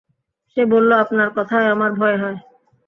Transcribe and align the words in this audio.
সে 0.57 0.61
বললে, 0.65 0.93
আপনার 0.95 1.29
কথায় 1.37 1.67
আমার 1.67 1.91
ভয় 1.93 2.17
হয়। 2.17 2.37